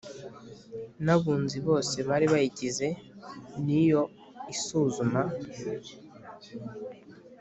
n 1.03 1.07
Abunzi 1.15 1.57
bose 1.67 1.97
bari 2.09 2.25
bayigize 2.33 2.87
niyo 3.65 4.01
isuzuma 4.53 5.21